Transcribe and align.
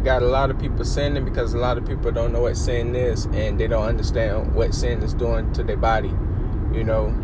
we 0.00 0.04
got 0.04 0.22
a 0.22 0.26
lot 0.26 0.50
of 0.50 0.58
people 0.58 0.82
sinning 0.82 1.26
because 1.26 1.52
a 1.52 1.58
lot 1.58 1.76
of 1.76 1.86
people 1.86 2.10
don't 2.10 2.32
know 2.32 2.40
what 2.40 2.56
sin 2.56 2.96
is 2.96 3.26
and 3.26 3.60
they 3.60 3.66
don't 3.66 3.84
understand 3.84 4.54
what 4.54 4.74
sin 4.74 5.02
is 5.02 5.12
doing 5.12 5.52
to 5.52 5.62
their 5.62 5.76
body, 5.76 6.08
you 6.72 6.82
know. 6.82 7.14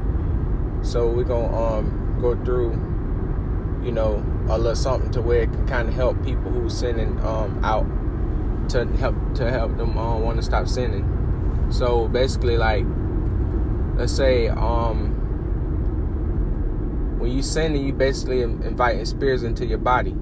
So 0.82 1.08
we're 1.08 1.24
gonna 1.24 1.56
um 1.56 2.18
go 2.20 2.36
through, 2.44 2.72
you 3.82 3.92
know, 3.92 4.22
a 4.50 4.58
little 4.58 4.76
something 4.76 5.10
to 5.12 5.22
where 5.22 5.44
it 5.44 5.52
can 5.52 5.66
kind 5.66 5.88
of 5.88 5.94
help 5.94 6.22
people 6.22 6.50
who 6.50 6.68
sinning 6.68 7.18
um 7.24 7.64
out 7.64 7.86
to 8.70 8.84
help 8.98 9.14
to 9.36 9.50
help 9.50 9.74
them 9.78 9.96
um 9.96 10.20
want 10.20 10.36
to 10.36 10.42
stop 10.42 10.68
sinning. 10.68 11.68
So 11.70 12.08
basically, 12.08 12.58
like, 12.58 12.84
let's 13.96 14.12
say 14.12 14.48
um 14.48 15.14
when 17.18 17.32
you 17.32 17.42
sinning, 17.42 17.86
you 17.86 17.94
basically 17.94 18.42
inviting 18.42 19.06
spirits 19.06 19.44
into 19.44 19.64
your 19.64 19.78
body 19.78 20.14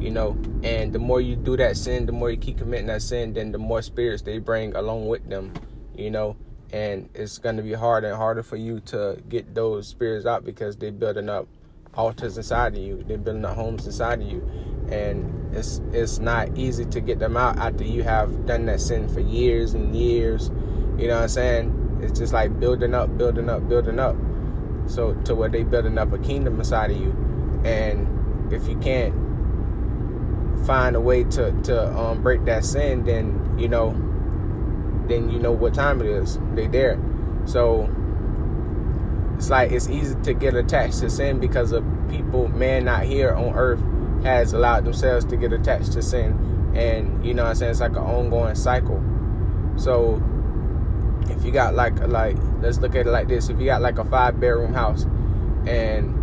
you 0.00 0.10
know 0.10 0.36
and 0.62 0.92
the 0.92 0.98
more 0.98 1.20
you 1.20 1.36
do 1.36 1.56
that 1.56 1.76
sin 1.76 2.06
the 2.06 2.12
more 2.12 2.30
you 2.30 2.36
keep 2.36 2.58
committing 2.58 2.86
that 2.86 3.02
sin 3.02 3.32
then 3.32 3.52
the 3.52 3.58
more 3.58 3.82
spirits 3.82 4.22
they 4.22 4.38
bring 4.38 4.74
along 4.74 5.06
with 5.08 5.28
them 5.28 5.52
you 5.98 6.10
know? 6.10 6.36
And 6.72 7.08
it's 7.14 7.38
going 7.38 7.56
to 7.56 7.62
be 7.62 7.72
harder 7.72 8.08
and 8.08 8.16
harder 8.16 8.42
for 8.42 8.56
you 8.56 8.80
to 8.80 9.20
get 9.28 9.54
those 9.54 9.88
spirits 9.88 10.26
out 10.26 10.44
because 10.44 10.76
they're 10.76 10.92
building 10.92 11.28
up 11.28 11.48
altars 11.94 12.36
inside 12.36 12.74
of 12.74 12.80
you. 12.80 13.02
They're 13.06 13.18
building 13.18 13.44
up 13.44 13.56
homes 13.56 13.86
inside 13.86 14.20
of 14.20 14.28
you. 14.28 14.46
And 14.90 15.54
it's 15.54 15.80
it's 15.92 16.18
not 16.18 16.56
easy 16.56 16.84
to 16.86 17.00
get 17.00 17.18
them 17.18 17.36
out 17.36 17.56
after 17.58 17.84
you 17.84 18.02
have 18.02 18.46
done 18.46 18.66
that 18.66 18.80
sin 18.80 19.08
for 19.08 19.20
years 19.20 19.74
and 19.74 19.96
years 19.96 20.50
you 20.98 21.08
know 21.08 21.14
what 21.14 21.22
i'm 21.22 21.28
saying? 21.28 22.00
It's 22.02 22.18
just 22.18 22.32
like 22.32 22.58
building 22.58 22.94
up 22.94 23.16
building 23.16 23.48
up 23.48 23.68
building 23.68 23.98
up. 23.98 24.16
So 24.86 25.14
to 25.24 25.34
where 25.34 25.48
they 25.48 25.62
building 25.62 25.96
up 25.96 26.12
a 26.12 26.18
kingdom 26.18 26.58
inside 26.58 26.90
of 26.90 26.98
you. 26.98 27.12
And 27.64 28.52
if 28.52 28.68
you 28.68 28.76
can't 28.78 29.14
find 30.68 30.94
a 30.94 31.00
way 31.00 31.24
to 31.24 31.50
to 31.62 31.98
um, 31.98 32.22
break 32.22 32.44
that 32.44 32.62
sin, 32.62 33.02
then 33.04 33.56
you 33.58 33.68
know, 33.68 33.92
then 35.08 35.30
you 35.30 35.38
know 35.38 35.50
what 35.50 35.72
time 35.72 36.00
it 36.02 36.06
is. 36.06 36.38
They 36.54 36.66
there, 36.66 37.00
so 37.46 37.90
it's 39.36 39.48
like 39.48 39.72
it's 39.72 39.88
easy 39.88 40.14
to 40.24 40.34
get 40.34 40.54
attached 40.54 40.98
to 41.00 41.08
sin 41.08 41.40
because 41.40 41.72
of 41.72 41.82
people, 42.10 42.48
man, 42.48 42.84
not 42.84 43.04
here 43.04 43.32
on 43.34 43.54
earth 43.54 43.80
has 44.24 44.52
allowed 44.52 44.84
themselves 44.84 45.24
to 45.24 45.38
get 45.38 45.54
attached 45.54 45.92
to 45.92 46.02
sin, 46.02 46.72
and 46.76 47.24
you 47.24 47.32
know 47.32 47.46
I'm 47.46 47.54
saying 47.54 47.70
it's 47.70 47.80
like 47.80 47.92
an 47.92 47.96
ongoing 47.98 48.54
cycle. 48.54 49.02
So 49.76 50.22
if 51.30 51.46
you 51.46 51.50
got 51.50 51.76
like 51.76 51.98
like 52.08 52.36
let's 52.60 52.78
look 52.78 52.94
at 52.94 53.06
it 53.06 53.10
like 53.10 53.28
this: 53.28 53.48
if 53.48 53.58
you 53.58 53.64
got 53.64 53.80
like 53.80 53.98
a 53.98 54.04
five 54.04 54.38
bedroom 54.38 54.74
house 54.74 55.06
and 55.66 56.14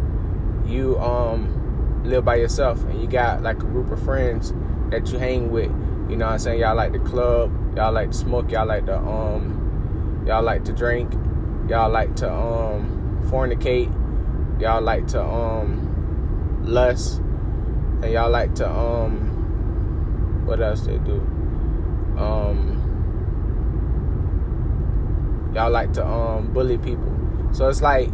you 0.70 1.00
um 1.00 1.65
live 2.06 2.24
by 2.26 2.36
yourself 2.36 2.82
and 2.84 3.02
you 3.02 3.08
got 3.08 3.42
like 3.42 3.58
a 3.58 3.66
group 3.66 3.92
of 3.92 4.02
friends 4.04 4.54
that 4.90 5.12
you 5.12 5.18
hang 5.18 5.52
with, 5.52 5.72
you 6.10 6.16
know 6.16 6.26
what 6.26 6.34
I'm 6.34 6.40
saying? 6.40 6.60
Y'all 6.60 6.76
like 6.76 6.92
the 6.94 7.00
club, 7.00 7.52
y'all 7.76 7.92
like 7.92 8.12
to 8.12 8.18
smoke, 8.18 8.52
y'all 8.52 8.68
like 8.68 8.86
to 8.86 8.98
um 8.98 10.24
y'all 10.28 10.44
like 10.44 10.64
to 10.66 10.74
drink, 10.74 11.14
y'all 11.70 11.90
like 11.90 12.16
to 12.18 12.32
um 12.32 13.22
fornicate, 13.30 13.92
y'all 14.62 14.82
like 14.82 15.08
to 15.08 15.22
um 15.22 16.64
lust, 16.64 17.20
and 18.02 18.12
y'all 18.12 18.30
like 18.30 18.54
to 18.56 18.70
um 18.70 20.46
what 20.46 20.62
else 20.62 20.82
they 20.82 20.98
do? 21.00 21.20
Um 22.18 22.74
y'all 25.56 25.72
like 25.72 25.92
to 25.94 26.06
um 26.06 26.54
bully 26.54 26.78
people. 26.78 27.12
So 27.52 27.68
it's 27.68 27.82
like 27.82 28.10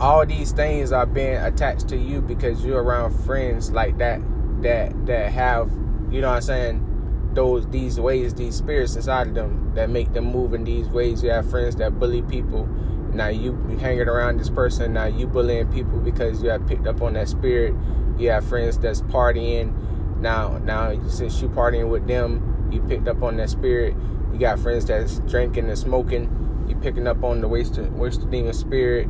all 0.00 0.24
these 0.24 0.52
things 0.52 0.92
are 0.92 1.06
being 1.06 1.36
attached 1.36 1.88
to 1.88 1.96
you 1.96 2.22
because 2.22 2.64
you're 2.64 2.82
around 2.82 3.12
friends 3.24 3.70
like 3.70 3.98
that 3.98 4.20
that 4.62 5.06
that 5.06 5.30
have 5.30 5.70
you 6.10 6.20
know 6.20 6.28
what 6.28 6.36
I'm 6.36 6.42
saying 6.42 7.30
those 7.34 7.66
these 7.68 8.00
ways 8.00 8.34
these 8.34 8.56
spirits 8.56 8.96
inside 8.96 9.28
of 9.28 9.34
them 9.34 9.72
that 9.74 9.90
make 9.90 10.12
them 10.12 10.24
move 10.24 10.54
in 10.54 10.64
these 10.64 10.88
ways. 10.88 11.22
You 11.22 11.30
have 11.30 11.48
friends 11.48 11.76
that 11.76 11.98
bully 11.98 12.22
people. 12.22 12.66
Now 13.12 13.28
you 13.28 13.54
hanging 13.80 14.08
around 14.08 14.38
this 14.38 14.50
person. 14.50 14.94
Now 14.94 15.04
you 15.06 15.26
bullying 15.26 15.70
people 15.70 15.98
because 15.98 16.42
you 16.42 16.48
have 16.48 16.66
picked 16.66 16.86
up 16.86 17.02
on 17.02 17.12
that 17.14 17.28
spirit. 17.28 17.74
You 18.18 18.30
have 18.30 18.44
friends 18.44 18.78
that's 18.78 19.02
partying. 19.02 19.74
Now 20.18 20.58
now 20.58 21.00
since 21.08 21.40
you 21.40 21.48
partying 21.48 21.88
with 21.88 22.06
them 22.06 22.68
you 22.72 22.80
picked 22.82 23.06
up 23.06 23.22
on 23.22 23.36
that 23.36 23.50
spirit. 23.50 23.94
You 24.32 24.38
got 24.38 24.58
friends 24.58 24.86
that's 24.86 25.18
drinking 25.20 25.68
and 25.68 25.78
smoking. 25.78 26.66
You 26.68 26.76
picking 26.76 27.06
up 27.06 27.22
on 27.22 27.40
the 27.40 27.48
waste 27.48 27.78
waste 27.78 28.28
demon 28.30 28.54
spirit 28.54 29.08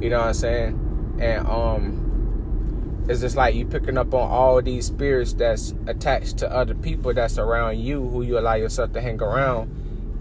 you 0.00 0.10
know 0.10 0.18
what 0.18 0.28
I'm 0.28 0.34
saying? 0.34 1.16
And 1.20 1.46
um 1.46 3.06
it's 3.08 3.20
just 3.20 3.36
like 3.36 3.54
you 3.54 3.64
picking 3.64 3.96
up 3.96 4.12
on 4.12 4.30
all 4.30 4.60
these 4.60 4.86
spirits 4.86 5.32
that's 5.32 5.74
attached 5.86 6.38
to 6.38 6.52
other 6.52 6.74
people 6.74 7.14
that's 7.14 7.38
around 7.38 7.78
you 7.78 8.06
who 8.06 8.22
you 8.22 8.38
allow 8.38 8.54
yourself 8.54 8.92
to 8.92 9.00
hang 9.00 9.20
around. 9.22 9.74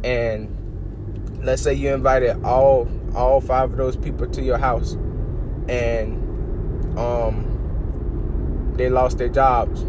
And 0.06 0.58
let's 1.44 1.62
say 1.62 1.74
you 1.74 1.94
invited 1.94 2.44
all 2.44 2.88
all 3.16 3.42
five 3.42 3.72
of 3.72 3.78
those 3.78 3.96
people 3.96 4.28
to 4.28 4.42
your 4.42 4.58
house 4.58 4.94
and 5.70 6.18
um 6.98 7.44
they 8.78 8.90
lost 8.90 9.18
their 9.18 9.30
jobs 9.30 9.82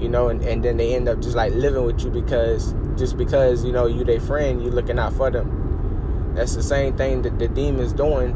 you 0.00 0.08
know 0.08 0.28
and, 0.28 0.42
and 0.42 0.64
then 0.64 0.76
they 0.76 0.94
end 0.94 1.08
up 1.08 1.20
just 1.20 1.36
like 1.36 1.52
living 1.54 1.84
with 1.84 2.00
you 2.02 2.10
because 2.10 2.74
just 2.96 3.16
because 3.16 3.64
you 3.64 3.72
know 3.72 3.86
you 3.86 4.04
their 4.04 4.20
friend 4.20 4.62
you 4.62 4.70
looking 4.70 4.98
out 4.98 5.12
for 5.12 5.30
them 5.30 6.32
that's 6.34 6.54
the 6.54 6.62
same 6.62 6.96
thing 6.96 7.22
that 7.22 7.38
the 7.38 7.48
demons 7.48 7.92
doing 7.92 8.32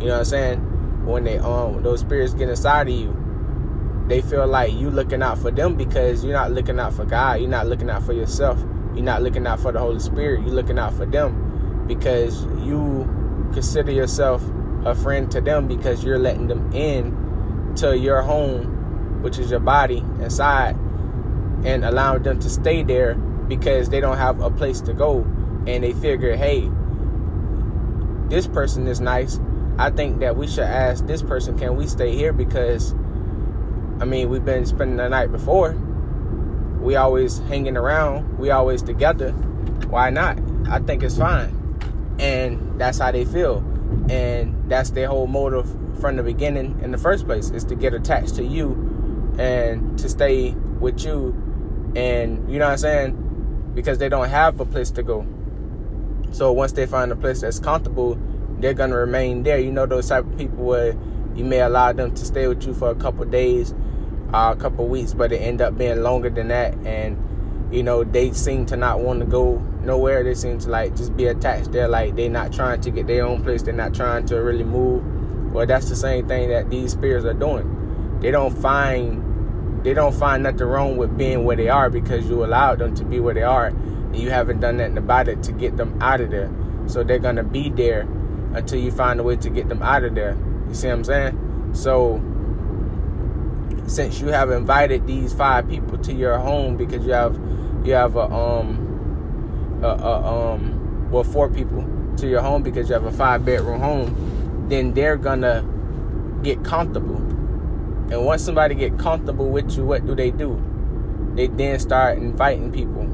you 0.00 0.06
know 0.06 0.12
what 0.12 0.18
I'm 0.20 0.24
saying? 0.24 1.06
When 1.06 1.24
they 1.24 1.38
um 1.38 1.82
those 1.82 2.00
spirits 2.00 2.34
get 2.34 2.48
inside 2.48 2.88
of 2.88 2.94
you, 2.94 3.16
they 4.08 4.22
feel 4.22 4.46
like 4.46 4.72
you 4.72 4.90
looking 4.90 5.22
out 5.22 5.38
for 5.38 5.50
them 5.50 5.76
because 5.76 6.24
you're 6.24 6.32
not 6.32 6.52
looking 6.52 6.80
out 6.80 6.94
for 6.94 7.04
God. 7.04 7.40
You're 7.40 7.50
not 7.50 7.66
looking 7.66 7.90
out 7.90 8.02
for 8.02 8.12
yourself. 8.12 8.58
You're 8.94 9.04
not 9.04 9.22
looking 9.22 9.46
out 9.46 9.60
for 9.60 9.72
the 9.72 9.78
Holy 9.78 10.00
Spirit. 10.00 10.40
You're 10.40 10.54
looking 10.54 10.78
out 10.78 10.94
for 10.94 11.06
them 11.06 11.86
because 11.86 12.44
you 12.64 13.04
consider 13.52 13.92
yourself 13.92 14.42
a 14.84 14.94
friend 14.94 15.30
to 15.30 15.40
them 15.40 15.68
because 15.68 16.02
you're 16.02 16.18
letting 16.18 16.46
them 16.48 16.72
in 16.72 17.74
to 17.76 17.96
your 17.96 18.22
home, 18.22 19.22
which 19.22 19.38
is 19.38 19.50
your 19.50 19.60
body 19.60 19.98
inside, 20.20 20.76
and 21.64 21.84
allowing 21.84 22.22
them 22.22 22.40
to 22.40 22.48
stay 22.48 22.82
there 22.82 23.14
because 23.14 23.90
they 23.90 24.00
don't 24.00 24.16
have 24.16 24.40
a 24.40 24.50
place 24.50 24.80
to 24.82 24.92
go. 24.92 25.20
And 25.66 25.84
they 25.84 25.92
figure, 25.92 26.36
hey, 26.36 26.70
this 28.28 28.46
person 28.46 28.86
is 28.86 29.00
nice. 29.00 29.38
I 29.80 29.88
think 29.88 30.20
that 30.20 30.36
we 30.36 30.46
should 30.46 30.64
ask 30.64 31.06
this 31.06 31.22
person, 31.22 31.58
can 31.58 31.74
we 31.74 31.86
stay 31.86 32.14
here? 32.14 32.34
Because, 32.34 32.92
I 33.98 34.04
mean, 34.04 34.28
we've 34.28 34.44
been 34.44 34.66
spending 34.66 34.98
the 34.98 35.08
night 35.08 35.32
before. 35.32 35.72
We 36.82 36.96
always 36.96 37.38
hanging 37.38 37.78
around. 37.78 38.38
We 38.38 38.50
always 38.50 38.82
together. 38.82 39.30
Why 39.88 40.10
not? 40.10 40.38
I 40.68 40.80
think 40.80 41.02
it's 41.02 41.16
fine. 41.16 41.56
And 42.18 42.78
that's 42.78 42.98
how 42.98 43.10
they 43.10 43.24
feel. 43.24 43.64
And 44.10 44.70
that's 44.70 44.90
their 44.90 45.08
whole 45.08 45.26
motive 45.26 45.66
from 45.98 46.16
the 46.16 46.22
beginning 46.22 46.78
in 46.82 46.90
the 46.90 46.98
first 46.98 47.24
place 47.24 47.48
is 47.48 47.64
to 47.64 47.74
get 47.74 47.94
attached 47.94 48.34
to 48.34 48.44
you 48.44 49.34
and 49.38 49.98
to 49.98 50.10
stay 50.10 50.50
with 50.78 51.02
you. 51.02 51.92
And 51.96 52.52
you 52.52 52.58
know 52.58 52.66
what 52.66 52.72
I'm 52.72 52.78
saying? 52.78 53.72
Because 53.74 53.96
they 53.96 54.10
don't 54.10 54.28
have 54.28 54.60
a 54.60 54.66
place 54.66 54.90
to 54.90 55.02
go. 55.02 55.26
So 56.32 56.52
once 56.52 56.72
they 56.72 56.84
find 56.84 57.10
a 57.12 57.16
place 57.16 57.40
that's 57.40 57.58
comfortable, 57.58 58.18
they're 58.60 58.74
gonna 58.74 58.96
remain 58.96 59.42
there. 59.42 59.58
You 59.58 59.72
know 59.72 59.86
those 59.86 60.08
type 60.08 60.24
of 60.24 60.36
people 60.36 60.64
where 60.64 60.96
you 61.34 61.44
may 61.44 61.60
allow 61.60 61.92
them 61.92 62.14
to 62.14 62.24
stay 62.24 62.46
with 62.46 62.66
you 62.66 62.74
for 62.74 62.90
a 62.90 62.94
couple 62.94 63.24
days, 63.24 63.74
uh, 64.32 64.54
a 64.56 64.60
couple 64.60 64.86
weeks, 64.88 65.14
but 65.14 65.32
it 65.32 65.38
end 65.38 65.60
up 65.60 65.76
being 65.78 66.02
longer 66.02 66.30
than 66.30 66.48
that, 66.48 66.74
and 66.84 67.16
you 67.72 67.82
know 67.82 68.04
they 68.04 68.32
seem 68.32 68.66
to 68.66 68.76
not 68.76 69.00
want 69.00 69.20
to 69.20 69.26
go 69.26 69.56
nowhere. 69.82 70.22
They 70.24 70.34
seem 70.34 70.58
to 70.60 70.68
like 70.68 70.96
just 70.96 71.16
be 71.16 71.26
attached 71.26 71.72
there, 71.72 71.88
like 71.88 72.16
they're 72.16 72.30
not 72.30 72.52
trying 72.52 72.80
to 72.82 72.90
get 72.90 73.06
their 73.06 73.24
own 73.24 73.42
place. 73.42 73.62
They're 73.62 73.74
not 73.74 73.94
trying 73.94 74.26
to 74.26 74.36
really 74.36 74.64
move. 74.64 75.52
Well, 75.52 75.66
that's 75.66 75.88
the 75.88 75.96
same 75.96 76.28
thing 76.28 76.50
that 76.50 76.70
these 76.70 76.92
spirits 76.92 77.24
are 77.24 77.34
doing. 77.34 78.18
They 78.20 78.30
don't 78.30 78.56
find 78.56 79.84
they 79.84 79.94
don't 79.94 80.14
find 80.14 80.42
nothing 80.42 80.66
wrong 80.66 80.96
with 80.96 81.16
being 81.16 81.44
where 81.44 81.56
they 81.56 81.68
are 81.68 81.88
because 81.88 82.28
you 82.28 82.44
allowed 82.44 82.80
them 82.80 82.94
to 82.96 83.04
be 83.04 83.18
where 83.18 83.32
they 83.32 83.42
are 83.42 83.68
and 83.68 84.16
you 84.16 84.28
haven't 84.30 84.60
done 84.60 84.76
nothing 84.76 84.98
about 84.98 85.26
it 85.28 85.42
to 85.44 85.52
get 85.52 85.76
them 85.76 85.96
out 86.02 86.20
of 86.20 86.30
there. 86.30 86.50
So 86.86 87.02
they're 87.02 87.18
gonna 87.18 87.44
be 87.44 87.70
there 87.70 88.06
until 88.54 88.78
you 88.78 88.90
find 88.90 89.20
a 89.20 89.22
way 89.22 89.36
to 89.36 89.50
get 89.50 89.68
them 89.68 89.82
out 89.82 90.04
of 90.04 90.14
there. 90.14 90.36
You 90.68 90.74
see 90.74 90.88
what 90.88 90.94
I'm 90.94 91.04
saying? 91.04 91.70
So 91.72 92.20
since 93.86 94.20
you 94.20 94.28
have 94.28 94.50
invited 94.50 95.06
these 95.06 95.32
five 95.32 95.68
people 95.68 95.98
to 95.98 96.12
your 96.12 96.38
home 96.38 96.76
because 96.76 97.04
you 97.04 97.12
have 97.12 97.34
you 97.84 97.92
have 97.94 98.16
a 98.16 98.22
um 98.22 99.80
a, 99.82 99.88
a 99.88 100.52
um 100.52 101.10
well 101.10 101.24
four 101.24 101.48
people 101.48 101.84
to 102.16 102.28
your 102.28 102.40
home 102.42 102.62
because 102.62 102.88
you 102.88 102.94
have 102.94 103.04
a 103.04 103.12
five 103.12 103.44
bedroom 103.44 103.80
home, 103.80 104.66
then 104.68 104.94
they're 104.94 105.16
gonna 105.16 105.64
get 106.42 106.62
comfortable. 106.64 107.16
And 107.16 108.24
once 108.24 108.44
somebody 108.44 108.74
get 108.74 108.98
comfortable 108.98 109.48
with 109.48 109.76
you, 109.76 109.84
what 109.84 110.06
do 110.06 110.14
they 110.14 110.30
do? 110.30 110.60
They 111.34 111.46
then 111.46 111.78
start 111.78 112.18
inviting 112.18 112.72
people. 112.72 113.04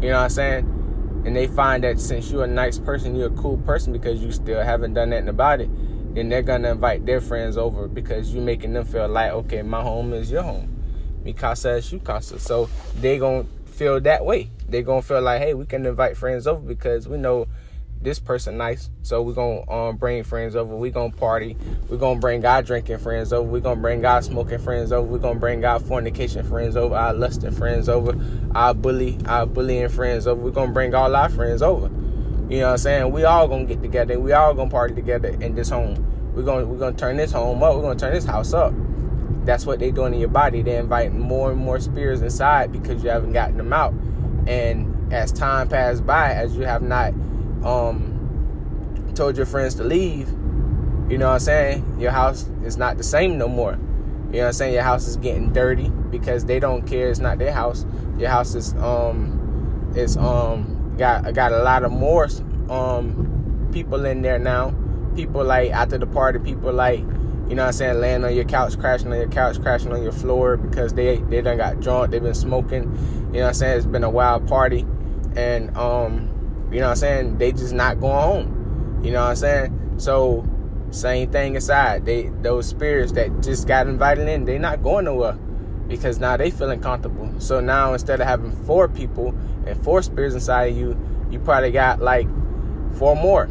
You 0.00 0.10
know 0.10 0.16
what 0.16 0.24
I'm 0.24 0.30
saying? 0.30 0.79
And 1.24 1.36
they 1.36 1.46
find 1.46 1.84
that 1.84 2.00
since 2.00 2.30
you're 2.30 2.44
a 2.44 2.48
nice 2.48 2.78
person, 2.78 3.14
you're 3.14 3.28
a 3.28 3.36
cool 3.36 3.58
person 3.58 3.92
because 3.92 4.22
you 4.22 4.32
still 4.32 4.62
haven't 4.62 4.94
done 4.94 5.10
nothing 5.10 5.28
about 5.28 5.60
it, 5.60 5.68
then 6.14 6.28
they're 6.28 6.42
gonna 6.42 6.70
invite 6.70 7.04
their 7.06 7.20
friends 7.20 7.56
over 7.56 7.86
because 7.88 8.34
you're 8.34 8.42
making 8.42 8.72
them 8.72 8.84
feel 8.84 9.08
like, 9.08 9.32
okay, 9.32 9.62
my 9.62 9.82
home 9.82 10.12
is 10.12 10.30
your 10.30 10.42
home. 10.42 10.76
Mi 11.24 11.32
casa 11.32 11.72
es 11.72 11.94
casa. 12.02 12.38
So 12.38 12.68
they 13.00 13.18
gonna 13.18 13.44
feel 13.66 14.00
that 14.00 14.24
way. 14.24 14.50
They're 14.68 14.82
gonna 14.82 15.02
feel 15.02 15.20
like, 15.20 15.40
hey, 15.40 15.54
we 15.54 15.66
can 15.66 15.84
invite 15.84 16.16
friends 16.16 16.46
over 16.46 16.60
because 16.60 17.06
we 17.06 17.18
know 17.18 17.46
this 18.02 18.18
person 18.18 18.56
nice. 18.56 18.90
So 19.02 19.22
we're 19.22 19.34
gonna 19.34 19.70
um, 19.70 19.96
bring 19.96 20.22
friends 20.24 20.56
over. 20.56 20.74
We're 20.74 20.90
gonna 20.90 21.12
party. 21.12 21.56
We're 21.88 21.98
gonna 21.98 22.18
bring 22.18 22.44
our 22.46 22.62
drinking 22.62 22.98
friends 22.98 23.32
over. 23.32 23.48
We're 23.48 23.60
gonna 23.60 23.80
bring 23.80 24.04
our 24.04 24.22
smoking 24.22 24.58
friends 24.58 24.90
over. 24.90 25.06
We're 25.06 25.18
gonna 25.18 25.38
bring 25.38 25.64
our 25.64 25.78
fornication 25.78 26.46
friends 26.46 26.76
over, 26.76 26.94
our 26.94 27.12
lusting 27.12 27.52
friends 27.52 27.88
over, 27.88 28.18
our 28.54 28.72
bully, 28.72 29.18
our 29.26 29.46
bullying 29.46 29.90
friends 29.90 30.26
over. 30.26 30.40
We're 30.40 30.50
gonna 30.50 30.72
bring 30.72 30.94
all 30.94 31.14
our 31.14 31.28
friends 31.28 31.60
over. 31.60 31.88
You 32.48 32.60
know 32.60 32.66
what 32.66 32.72
I'm 32.72 32.78
saying? 32.78 33.12
We 33.12 33.24
all 33.24 33.46
gonna 33.46 33.66
get 33.66 33.82
together. 33.82 34.18
We 34.18 34.32
all 34.32 34.54
gonna 34.54 34.70
party 34.70 34.94
together 34.94 35.28
in 35.28 35.54
this 35.54 35.68
home. 35.68 36.32
We're 36.34 36.42
gonna 36.42 36.64
we're 36.64 36.78
gonna 36.78 36.96
turn 36.96 37.18
this 37.18 37.32
home 37.32 37.62
up. 37.62 37.76
We're 37.76 37.82
gonna 37.82 37.98
turn 37.98 38.14
this 38.14 38.24
house 38.24 38.54
up. 38.54 38.72
That's 39.44 39.66
what 39.66 39.78
they're 39.78 39.90
doing 39.90 40.14
in 40.14 40.20
your 40.20 40.30
body. 40.30 40.62
They're 40.62 40.80
inviting 40.80 41.18
more 41.18 41.50
and 41.52 41.60
more 41.60 41.78
spirits 41.80 42.22
inside 42.22 42.72
because 42.72 43.04
you 43.04 43.10
haven't 43.10 43.32
gotten 43.32 43.58
them 43.58 43.72
out. 43.72 43.92
And 44.46 45.12
as 45.12 45.32
time 45.32 45.68
passes 45.68 46.00
by, 46.00 46.32
as 46.32 46.56
you 46.56 46.62
have 46.62 46.82
not 46.82 47.12
um, 47.64 49.12
told 49.14 49.36
your 49.36 49.46
friends 49.46 49.74
to 49.76 49.84
leave, 49.84 50.28
you 51.10 51.18
know 51.18 51.26
what 51.26 51.34
I'm 51.34 51.40
saying? 51.40 52.00
Your 52.00 52.12
house 52.12 52.48
is 52.64 52.76
not 52.76 52.96
the 52.96 53.02
same 53.02 53.36
no 53.36 53.48
more. 53.48 53.72
You 53.72 54.36
know 54.36 54.38
what 54.42 54.46
I'm 54.46 54.52
saying? 54.52 54.74
Your 54.74 54.84
house 54.84 55.08
is 55.08 55.16
getting 55.16 55.52
dirty 55.52 55.88
because 56.10 56.44
they 56.44 56.60
don't 56.60 56.86
care. 56.86 57.10
It's 57.10 57.18
not 57.18 57.38
their 57.38 57.52
house. 57.52 57.84
Your 58.16 58.30
house 58.30 58.54
is 58.54 58.74
um 58.74 59.92
is 59.96 60.16
um 60.16 60.94
got 60.96 61.34
got 61.34 61.52
a 61.52 61.62
lot 61.62 61.82
of 61.82 61.90
more 61.90 62.28
um 62.68 63.68
people 63.72 64.04
in 64.06 64.22
there 64.22 64.38
now. 64.38 64.72
People 65.16 65.44
like 65.44 65.72
after 65.72 65.98
the 65.98 66.06
party, 66.06 66.38
people 66.38 66.72
like 66.72 67.00
you 67.00 67.56
know 67.56 67.62
what 67.62 67.68
I'm 67.68 67.72
saying, 67.72 68.00
laying 68.00 68.24
on 68.24 68.32
your 68.32 68.44
couch, 68.44 68.78
crashing 68.78 69.10
on 69.12 69.18
your 69.18 69.28
couch, 69.28 69.60
crashing 69.60 69.92
on 69.92 70.04
your 70.04 70.12
floor 70.12 70.56
because 70.56 70.94
they 70.94 71.16
they 71.16 71.40
done 71.40 71.56
got 71.56 71.80
drunk, 71.80 72.12
they've 72.12 72.22
been 72.22 72.34
smoking. 72.34 72.84
You 73.32 73.38
know 73.38 73.40
what 73.40 73.46
I'm 73.48 73.54
saying? 73.54 73.78
It's 73.78 73.86
been 73.86 74.04
a 74.04 74.10
wild 74.10 74.46
party. 74.46 74.86
And 75.34 75.76
um 75.76 76.28
you 76.70 76.78
know 76.78 76.86
what 76.86 76.90
I'm 76.90 76.96
saying? 76.96 77.38
They 77.38 77.52
just 77.52 77.72
not 77.72 78.00
going 78.00 78.14
home. 78.14 79.00
You 79.04 79.12
know 79.12 79.22
what 79.22 79.30
I'm 79.30 79.36
saying? 79.36 79.94
So 79.98 80.48
same 80.90 81.30
thing 81.30 81.56
aside. 81.56 82.04
They 82.04 82.30
those 82.42 82.66
spirits 82.66 83.12
that 83.12 83.42
just 83.42 83.66
got 83.66 83.86
invited 83.86 84.28
in, 84.28 84.44
they 84.44 84.58
not 84.58 84.82
going 84.82 85.04
nowhere 85.04 85.38
because 85.88 86.18
now 86.18 86.36
they 86.36 86.50
feeling 86.50 86.80
comfortable. 86.80 87.32
So 87.40 87.60
now 87.60 87.92
instead 87.92 88.20
of 88.20 88.26
having 88.26 88.52
four 88.64 88.88
people 88.88 89.34
and 89.66 89.82
four 89.82 90.02
spirits 90.02 90.34
inside 90.34 90.72
of 90.72 90.76
you, 90.76 90.98
you 91.30 91.40
probably 91.40 91.72
got 91.72 92.00
like 92.00 92.28
four 92.96 93.16
more. 93.16 93.48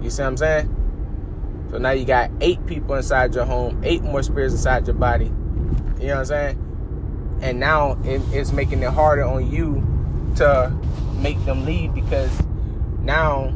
You 0.00 0.10
see 0.10 0.22
what 0.22 0.28
I'm 0.28 0.36
saying? 0.36 1.66
So 1.70 1.78
now 1.78 1.90
you 1.90 2.04
got 2.04 2.30
eight 2.40 2.64
people 2.66 2.94
inside 2.94 3.34
your 3.34 3.44
home, 3.44 3.82
eight 3.84 4.02
more 4.02 4.22
spirits 4.22 4.54
inside 4.54 4.86
your 4.86 4.96
body. 4.96 5.26
You 6.00 6.08
know 6.08 6.14
what 6.14 6.18
I'm 6.18 6.24
saying? 6.26 7.38
And 7.42 7.60
now 7.60 7.98
it, 8.04 8.22
it's 8.32 8.52
making 8.52 8.82
it 8.82 8.90
harder 8.90 9.24
on 9.24 9.50
you 9.50 9.82
to 10.36 10.70
make 11.16 11.42
them 11.44 11.64
leave 11.64 11.94
because 11.94 12.30
now 13.04 13.52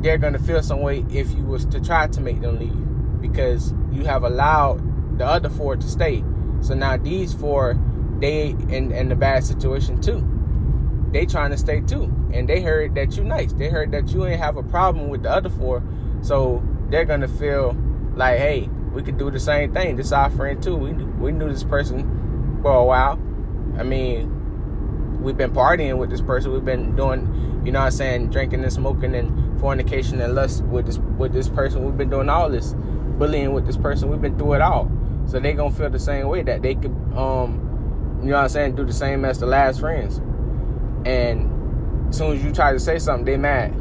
they're 0.00 0.18
gonna 0.18 0.38
feel 0.38 0.62
some 0.62 0.80
way 0.80 1.04
if 1.10 1.32
you 1.32 1.44
was 1.44 1.64
to 1.66 1.80
try 1.80 2.06
to 2.06 2.20
make 2.20 2.40
them 2.40 2.58
leave 2.58 3.20
because 3.20 3.72
you 3.92 4.04
have 4.04 4.22
allowed 4.22 5.18
the 5.18 5.26
other 5.26 5.48
four 5.48 5.76
to 5.76 5.88
stay. 5.88 6.22
So 6.60 6.74
now 6.74 6.96
these 6.96 7.32
four, 7.32 7.78
they 8.20 8.48
in 8.68 8.92
in 8.92 9.08
the 9.08 9.14
bad 9.14 9.44
situation 9.44 10.00
too. 10.00 10.28
They 11.12 11.26
trying 11.26 11.50
to 11.50 11.56
stay 11.56 11.80
too, 11.80 12.12
and 12.32 12.48
they 12.48 12.60
heard 12.60 12.94
that 12.96 13.16
you 13.16 13.24
nice. 13.24 13.52
They 13.52 13.68
heard 13.68 13.92
that 13.92 14.08
you 14.08 14.26
ain't 14.26 14.40
have 14.40 14.56
a 14.56 14.62
problem 14.62 15.08
with 15.08 15.22
the 15.22 15.30
other 15.30 15.50
four, 15.50 15.82
so 16.22 16.62
they're 16.90 17.04
gonna 17.04 17.28
feel 17.28 17.76
like, 18.14 18.38
hey, 18.38 18.68
we 18.92 19.02
could 19.02 19.16
do 19.18 19.30
the 19.30 19.40
same 19.40 19.72
thing. 19.72 19.96
This 19.96 20.12
our 20.12 20.30
friend 20.30 20.62
too. 20.62 20.76
We 20.76 20.92
we 20.92 21.32
knew 21.32 21.48
this 21.48 21.64
person 21.64 22.60
for 22.62 22.72
a 22.72 22.84
while. 22.84 23.18
I 23.78 23.82
mean, 23.82 24.43
we've 25.24 25.36
been 25.36 25.52
partying 25.52 25.98
with 25.98 26.10
this 26.10 26.20
person. 26.20 26.52
We've 26.52 26.64
been 26.64 26.94
doing, 26.94 27.62
you 27.64 27.72
know 27.72 27.80
what 27.80 27.86
I'm 27.86 27.92
saying, 27.92 28.30
drinking 28.30 28.62
and 28.62 28.72
smoking 28.72 29.14
and 29.14 29.58
fornication 29.58 30.20
and 30.20 30.34
lust 30.34 30.62
with 30.64 30.86
this 30.86 30.98
with 30.98 31.32
this 31.32 31.48
person. 31.48 31.84
We've 31.84 31.96
been 31.96 32.10
doing 32.10 32.28
all 32.28 32.50
this, 32.50 32.74
bullying 33.18 33.52
with 33.52 33.66
this 33.66 33.76
person. 33.76 34.10
We've 34.10 34.20
been 34.20 34.38
through 34.38 34.54
it 34.54 34.60
all. 34.60 34.90
So 35.26 35.40
they 35.40 35.54
gonna 35.54 35.74
feel 35.74 35.90
the 35.90 35.98
same 35.98 36.28
way 36.28 36.42
that 36.42 36.62
they 36.62 36.74
could 36.74 36.94
um 37.16 37.62
you 38.22 38.30
know 38.30 38.36
what 38.36 38.44
I'm 38.44 38.48
saying, 38.48 38.76
do 38.76 38.84
the 38.84 38.92
same 38.92 39.24
as 39.24 39.38
the 39.38 39.46
last 39.46 39.80
friends. 39.80 40.18
And 41.06 42.08
as 42.08 42.16
soon 42.16 42.36
as 42.36 42.44
you 42.44 42.52
try 42.52 42.72
to 42.72 42.78
say 42.78 42.98
something, 42.98 43.24
they 43.24 43.36
mad. 43.36 43.74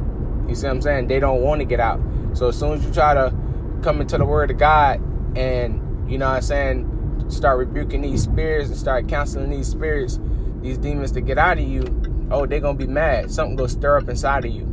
You 0.47 0.55
see 0.55 0.65
what 0.65 0.75
I'm 0.75 0.81
saying? 0.81 1.07
They 1.07 1.19
don't 1.19 1.41
want 1.41 1.59
to 1.59 1.65
get 1.65 1.79
out. 1.79 2.01
So 2.33 2.49
as 2.49 2.59
soon 2.59 2.73
as 2.73 2.85
you 2.85 2.91
try 2.91 3.13
to 3.13 3.33
come 3.81 4.01
into 4.01 4.17
the 4.17 4.25
word 4.25 4.51
of 4.51 4.57
God 4.57 5.01
and 5.37 6.11
you 6.11 6.17
know 6.17 6.27
what 6.27 6.35
I'm 6.35 6.41
saying, 6.41 7.25
start 7.29 7.57
rebuking 7.57 8.01
these 8.01 8.23
spirits 8.23 8.69
and 8.69 8.77
start 8.77 9.07
counseling 9.07 9.49
these 9.49 9.67
spirits 9.67 10.19
these 10.63 10.77
demons 10.77 11.11
to 11.11 11.21
get 11.21 11.37
out 11.37 11.57
of 11.57 11.65
you, 11.65 11.83
oh, 12.31 12.45
they're 12.45 12.61
gonna 12.61 12.77
be 12.77 12.87
mad. 12.87 13.29
Something 13.29 13.57
gonna 13.57 13.69
stir 13.69 13.97
up 13.97 14.09
inside 14.09 14.45
of 14.45 14.51
you. 14.51 14.65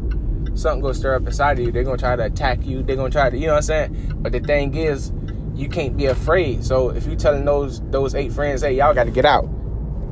Something 0.54 0.80
gonna 0.80 0.94
stir 0.94 1.16
up 1.16 1.26
inside 1.26 1.58
of 1.58 1.66
you. 1.66 1.72
They're 1.72 1.84
gonna 1.84 1.98
try 1.98 2.16
to 2.16 2.24
attack 2.24 2.64
you. 2.64 2.82
They're 2.82 2.96
gonna 2.96 3.10
try 3.10 3.28
to, 3.28 3.36
you 3.36 3.46
know 3.46 3.54
what 3.54 3.58
I'm 3.58 3.62
saying? 3.62 4.14
But 4.18 4.32
the 4.32 4.40
thing 4.40 4.74
is, 4.74 5.12
you 5.54 5.68
can't 5.68 5.96
be 5.96 6.06
afraid. 6.06 6.64
So 6.64 6.90
if 6.90 7.06
you 7.06 7.16
telling 7.16 7.44
those 7.44 7.80
those 7.90 8.14
eight 8.14 8.32
friends, 8.32 8.62
hey, 8.62 8.76
y'all 8.76 8.94
gotta 8.94 9.10
get 9.10 9.24
out. 9.24 9.48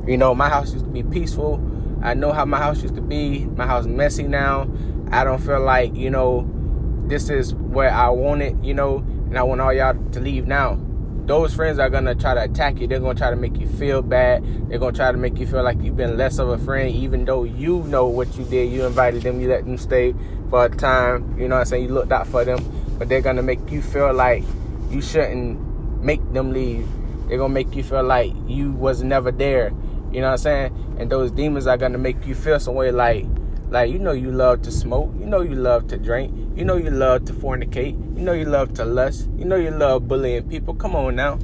You 0.05 0.17
know, 0.17 0.35
my 0.35 0.49
house 0.49 0.73
used 0.73 0.85
to 0.85 0.91
be 0.91 1.03
peaceful. 1.03 1.65
I 2.01 2.13
know 2.13 2.31
how 2.31 2.45
my 2.45 2.57
house 2.57 2.81
used 2.81 2.95
to 2.95 3.01
be. 3.01 3.45
My 3.45 3.65
house 3.65 3.85
messy 3.85 4.23
now. 4.23 4.69
I 5.11 5.23
don't 5.23 5.41
feel 5.41 5.61
like, 5.61 5.95
you 5.95 6.09
know, 6.09 6.47
this 7.07 7.29
is 7.29 7.55
where 7.55 7.89
I 7.89 8.09
want 8.09 8.41
it, 8.41 8.55
you 8.61 8.73
know, 8.73 8.97
and 8.97 9.37
I 9.37 9.43
want 9.43 9.61
all 9.61 9.73
y'all 9.73 9.97
to 10.11 10.19
leave 10.19 10.45
now 10.45 10.79
those 11.29 11.53
friends 11.53 11.77
are 11.77 11.91
gonna 11.91 12.15
try 12.15 12.33
to 12.33 12.41
attack 12.41 12.79
you. 12.79 12.87
They're 12.87 12.99
gonna 12.99 13.13
try 13.13 13.29
to 13.29 13.35
make 13.35 13.59
you 13.59 13.67
feel 13.67 14.01
bad. 14.01 14.43
They're 14.67 14.79
gonna 14.79 14.97
try 14.97 15.11
to 15.11 15.17
make 15.17 15.37
you 15.37 15.45
feel 15.45 15.61
like 15.61 15.79
you've 15.79 15.95
been 15.95 16.17
less 16.17 16.39
of 16.39 16.49
a 16.49 16.57
friend, 16.57 16.89
even 16.89 17.23
though 17.23 17.43
you 17.43 17.83
know 17.83 18.07
what 18.07 18.35
you 18.35 18.45
did. 18.45 18.73
You 18.73 18.87
invited 18.87 19.21
them, 19.21 19.39
you 19.39 19.47
let 19.47 19.63
them 19.63 19.77
stay 19.77 20.15
for 20.49 20.65
a 20.65 20.69
time. 20.69 21.39
You 21.39 21.47
know 21.47 21.53
what 21.53 21.61
I'm 21.61 21.65
saying? 21.67 21.83
You 21.83 21.89
looked 21.89 22.11
out 22.11 22.25
for 22.25 22.43
them, 22.43 22.57
but 22.97 23.09
they're 23.09 23.21
gonna 23.21 23.43
make 23.43 23.69
you 23.69 23.83
feel 23.83 24.11
like 24.11 24.43
you 24.89 25.03
shouldn't 25.03 26.03
make 26.03 26.33
them 26.33 26.51
leave. 26.51 26.87
They're 27.27 27.37
gonna 27.37 27.53
make 27.53 27.75
you 27.75 27.83
feel 27.83 28.01
like 28.03 28.33
you 28.47 28.71
was 28.71 29.03
never 29.03 29.31
there. 29.31 29.71
You 30.11 30.21
know 30.21 30.29
what 30.29 30.31
I'm 30.31 30.37
saying? 30.39 30.95
And 30.97 31.11
those 31.11 31.29
demons 31.29 31.67
are 31.67 31.77
gonna 31.77 31.99
make 31.99 32.25
you 32.25 32.33
feel 32.33 32.59
some 32.59 32.73
way 32.73 32.89
like 32.89 33.27
like 33.69 33.91
you 33.91 33.99
know 33.99 34.11
you 34.11 34.31
love 34.31 34.61
to 34.63 34.71
smoke, 34.71 35.13
you 35.19 35.25
know 35.25 35.41
you 35.41 35.55
love 35.55 35.87
to 35.87 35.97
drink, 35.97 36.33
you 36.57 36.65
know 36.65 36.75
you 36.75 36.89
love 36.89 37.25
to 37.25 37.33
fornicate, 37.33 37.93
you 38.17 38.23
know 38.23 38.33
you 38.33 38.45
love 38.45 38.73
to 38.75 38.85
lust, 38.85 39.29
you 39.37 39.45
know 39.45 39.55
you 39.55 39.71
love 39.71 40.07
bullying 40.07 40.49
people. 40.49 40.73
Come 40.73 40.95
on 40.95 41.15
now. 41.15 41.35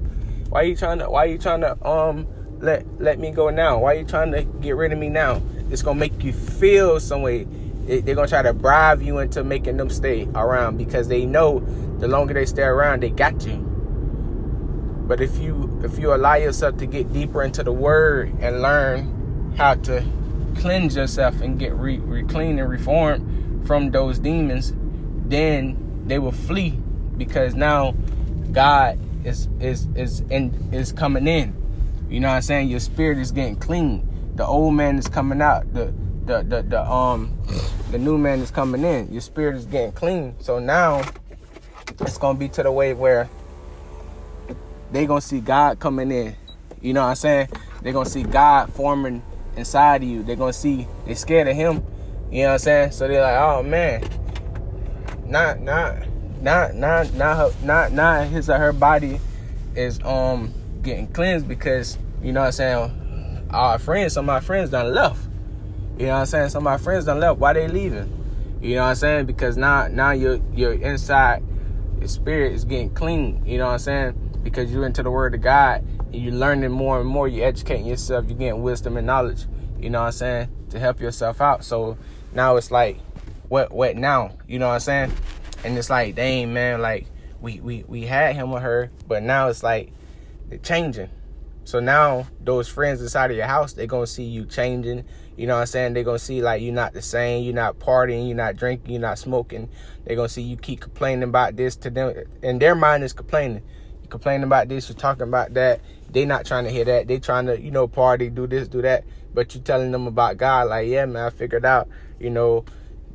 Why 0.49 0.61
are 0.61 0.65
you 0.65 0.75
trying 0.75 0.99
to 0.99 1.09
why 1.09 1.25
you 1.25 1.37
trying 1.37 1.61
to 1.61 1.87
um 1.87 2.27
let 2.59 2.85
let 2.99 3.19
me 3.19 3.31
go 3.31 3.49
now? 3.49 3.79
Why 3.79 3.95
are 3.95 3.99
you 3.99 4.05
trying 4.05 4.31
to 4.31 4.43
get 4.43 4.75
rid 4.75 4.91
of 4.91 4.97
me 4.97 5.09
now? 5.09 5.41
It's 5.69 5.81
gonna 5.81 5.99
make 5.99 6.23
you 6.23 6.33
feel 6.33 6.99
some 6.99 7.21
way. 7.21 7.45
they're 7.85 8.15
gonna 8.15 8.27
try 8.27 8.41
to 8.41 8.53
bribe 8.53 9.01
you 9.01 9.19
into 9.19 9.43
making 9.43 9.77
them 9.77 9.89
stay 9.89 10.27
around 10.33 10.77
because 10.77 11.07
they 11.07 11.25
know 11.25 11.59
the 11.99 12.07
longer 12.07 12.33
they 12.33 12.45
stay 12.45 12.63
around, 12.63 13.03
they 13.03 13.09
got 13.09 13.45
you. 13.45 13.57
But 15.07 15.21
if 15.21 15.37
you 15.37 15.79
if 15.83 15.99
you 15.99 16.13
allow 16.13 16.35
yourself 16.35 16.77
to 16.77 16.87
get 16.87 17.13
deeper 17.13 17.43
into 17.43 17.63
the 17.63 17.71
word 17.71 18.33
and 18.39 18.61
learn 18.61 19.53
how 19.55 19.75
to 19.75 20.03
cleanse 20.55 20.95
yourself 20.95 21.41
and 21.41 21.59
get 21.59 21.73
re, 21.73 21.97
re 21.99 22.23
clean 22.23 22.59
and 22.59 22.69
reformed 22.69 23.67
from 23.67 23.91
those 23.91 24.19
demons, 24.19 24.73
then 25.27 26.03
they 26.05 26.19
will 26.19 26.31
flee 26.31 26.71
because 27.17 27.55
now 27.55 27.93
God 28.51 28.99
is 29.25 29.47
is 29.59 29.87
is 29.95 30.21
in 30.29 30.69
is 30.71 30.91
coming 30.91 31.27
in. 31.27 31.55
You 32.09 32.19
know 32.19 32.27
what 32.27 32.35
I'm 32.35 32.41
saying? 32.41 32.69
Your 32.69 32.79
spirit 32.79 33.17
is 33.17 33.31
getting 33.31 33.55
clean. 33.55 34.07
The 34.35 34.45
old 34.45 34.75
man 34.75 34.97
is 34.97 35.07
coming 35.07 35.41
out. 35.41 35.73
The 35.73 35.93
the 36.25 36.43
the, 36.43 36.61
the 36.61 36.89
um 36.89 37.37
the 37.91 37.97
new 37.97 38.17
man 38.17 38.39
is 38.39 38.51
coming 38.51 38.83
in. 38.83 39.11
Your 39.11 39.21
spirit 39.21 39.55
is 39.55 39.65
getting 39.65 39.91
clean. 39.91 40.35
So 40.39 40.59
now 40.59 41.01
it's 42.01 42.17
gonna 42.17 42.37
be 42.37 42.49
to 42.49 42.63
the 42.63 42.71
way 42.71 42.93
where 42.93 43.29
they 44.91 45.05
gonna 45.05 45.21
see 45.21 45.39
God 45.39 45.79
coming 45.79 46.11
in. 46.11 46.35
You 46.81 46.93
know 46.93 47.01
what 47.01 47.09
I'm 47.09 47.15
saying? 47.15 47.49
They're 47.81 47.93
gonna 47.93 48.09
see 48.09 48.23
God 48.23 48.71
forming 48.73 49.23
inside 49.55 50.03
of 50.03 50.09
you. 50.09 50.23
They're 50.23 50.35
gonna 50.35 50.53
see 50.53 50.87
they're 51.05 51.15
scared 51.15 51.47
of 51.47 51.55
him. 51.55 51.83
You 52.31 52.43
know 52.43 52.47
what 52.47 52.53
I'm 52.53 52.59
saying? 52.59 52.91
So 52.91 53.07
they're 53.07 53.21
like, 53.21 53.37
oh 53.37 53.63
man, 53.63 54.03
not 55.25 55.61
not 55.61 55.95
not 56.41 56.75
not 56.75 57.13
not 57.13 57.37
her, 57.37 57.65
not 57.65 57.91
not 57.91 58.27
his 58.27 58.49
or 58.49 58.57
her 58.57 58.73
body 58.73 59.19
is 59.75 59.99
um 60.03 60.53
getting 60.81 61.07
cleansed 61.07 61.47
because 61.47 61.97
you 62.21 62.31
know 62.31 62.41
what 62.41 62.47
I'm 62.47 62.51
saying. 62.51 63.01
Our 63.51 63.79
friends, 63.79 64.13
some 64.13 64.27
of 64.27 64.33
my 64.33 64.39
friends 64.39 64.71
done 64.71 64.93
left. 64.93 65.23
You 65.97 66.07
know 66.07 66.13
what 66.13 66.19
I'm 66.19 66.25
saying? 66.25 66.49
Some 66.49 66.67
of 66.67 66.71
my 66.71 66.77
friends 66.77 67.05
done 67.05 67.19
left. 67.19 67.39
Why 67.39 67.53
they 67.53 67.67
leaving? 67.67 68.11
You 68.61 68.75
know 68.75 68.81
what 68.81 68.89
I'm 68.89 68.95
saying? 68.95 69.25
Because 69.27 69.55
now 69.55 69.87
now 69.87 70.11
your 70.11 70.39
your 70.53 70.73
inside 70.73 71.43
your 72.05 72.09
spirit 72.09 72.53
is 72.53 72.65
getting 72.65 72.91
clean. 72.91 73.41
You 73.47 73.57
know 73.57 73.65
what 73.65 73.73
I'm 73.73 73.79
saying? 73.79 74.39
Because 74.43 74.71
you're 74.71 74.85
into 74.85 75.01
the 75.01 75.09
word 75.09 75.33
of 75.33 75.41
God 75.41 75.83
and 76.13 76.15
you're 76.15 76.35
learning 76.35 76.69
more 76.69 76.99
and 76.99 77.09
more, 77.09 77.27
you're 77.27 77.47
educating 77.47 77.87
yourself, 77.87 78.25
you're 78.27 78.37
getting 78.37 78.61
wisdom 78.61 78.95
and 78.95 79.07
knowledge, 79.07 79.45
you 79.79 79.89
know 79.89 80.01
what 80.01 80.07
I'm 80.07 80.11
saying, 80.11 80.49
to 80.69 80.79
help 80.79 81.01
yourself 81.01 81.41
out. 81.41 81.65
So 81.65 81.97
now 82.31 82.57
it's 82.57 82.69
like, 82.69 82.99
what 83.49 83.71
what 83.71 83.95
now? 83.95 84.37
You 84.47 84.59
know 84.59 84.67
what 84.67 84.75
I'm 84.75 84.79
saying? 84.81 85.13
And 85.63 85.75
it's 85.75 85.89
like, 85.89 86.13
dang 86.13 86.53
man, 86.53 86.79
like 86.79 87.07
we 87.41 87.59
we 87.59 87.83
we 87.87 88.03
had 88.03 88.35
him 88.35 88.51
or 88.51 88.59
her, 88.59 88.91
but 89.07 89.23
now 89.23 89.47
it's 89.47 89.63
like 89.63 89.91
they're 90.47 90.59
changing. 90.59 91.09
So 91.63 91.79
now 91.79 92.27
those 92.39 92.67
friends 92.67 93.01
inside 93.01 93.31
of 93.31 93.37
your 93.37 93.47
house, 93.47 93.73
they're 93.73 93.87
gonna 93.87 94.05
see 94.05 94.25
you 94.25 94.45
changing. 94.45 95.05
You 95.37 95.47
know 95.47 95.55
what 95.55 95.61
I'm 95.61 95.67
saying? 95.67 95.93
They're 95.93 96.03
gonna 96.03 96.19
see 96.19 96.41
like 96.41 96.61
you're 96.61 96.73
not 96.73 96.93
the 96.93 97.01
same, 97.01 97.43
you're 97.43 97.53
not 97.53 97.79
partying, 97.79 98.27
you're 98.27 98.37
not 98.37 98.55
drinking, 98.55 98.91
you're 98.91 99.01
not 99.01 99.19
smoking. 99.19 99.69
They're 100.05 100.15
gonna 100.15 100.29
see 100.29 100.41
you 100.41 100.57
keep 100.57 100.81
complaining 100.81 101.23
about 101.23 101.55
this 101.55 101.75
to 101.77 101.89
them. 101.89 102.13
And 102.41 102.61
their 102.61 102.75
mind 102.75 103.03
is 103.03 103.13
complaining. 103.13 103.63
You're 104.01 104.09
complaining 104.09 104.43
about 104.43 104.69
this, 104.69 104.89
you're 104.89 104.97
talking 104.97 105.23
about 105.23 105.53
that. 105.55 105.81
They're 106.09 106.25
not 106.25 106.45
trying 106.45 106.63
to 106.65 106.71
hear 106.71 106.85
that. 106.85 107.07
They're 107.07 107.19
trying 107.19 107.47
to, 107.47 107.59
you 107.59 107.71
know, 107.71 107.87
party, 107.87 108.29
do 108.29 108.47
this, 108.47 108.67
do 108.67 108.81
that. 108.81 109.03
But 109.33 109.53
you're 109.53 109.63
telling 109.63 109.91
them 109.91 110.07
about 110.07 110.37
God, 110.37 110.69
like, 110.69 110.87
yeah, 110.87 111.05
man, 111.05 111.25
I 111.25 111.29
figured 111.29 111.65
out, 111.65 111.89
you 112.19 112.29
know, 112.29 112.63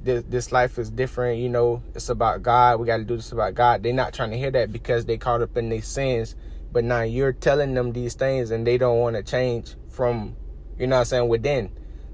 this, 0.02 0.22
this 0.28 0.52
life 0.52 0.78
is 0.78 0.90
different, 0.90 1.40
you 1.40 1.48
know, 1.48 1.82
it's 1.94 2.08
about 2.08 2.42
God. 2.42 2.80
We 2.80 2.86
gotta 2.86 3.04
do 3.04 3.16
this 3.16 3.32
about 3.32 3.54
God. 3.54 3.82
They're 3.82 3.92
not 3.92 4.12
trying 4.12 4.30
to 4.30 4.36
hear 4.36 4.50
that 4.50 4.72
because 4.72 5.06
they 5.06 5.16
caught 5.16 5.40
up 5.40 5.56
in 5.56 5.70
their 5.70 5.82
sins 5.82 6.34
but 6.72 6.84
now 6.84 7.02
you're 7.02 7.32
telling 7.32 7.74
them 7.74 7.92
these 7.92 8.14
things 8.14 8.50
and 8.50 8.66
they 8.66 8.78
don't 8.78 8.98
want 8.98 9.16
to 9.16 9.22
change 9.22 9.74
from, 9.88 10.36
you 10.78 10.86
know 10.86 10.96
what 10.96 11.00
I'm 11.00 11.06
saying, 11.06 11.28
within. 11.28 11.70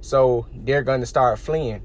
So 0.06 0.46
they're 0.54 0.84
going 0.84 1.00
to 1.00 1.06
start 1.06 1.36
fleeing. 1.36 1.82